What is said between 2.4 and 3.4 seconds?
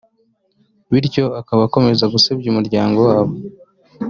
umuryango wabo